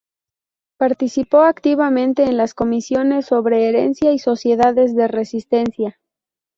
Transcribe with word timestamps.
Participó 0.79 1.41
activamente 1.41 2.23
en 2.23 2.35
las 2.35 2.55
comisiones 2.55 3.27
sobre 3.27 3.69
herencia 3.69 4.11
y 4.11 4.17
sociedades 4.17 4.95
de 4.95 5.07
resistencia. 5.07 5.99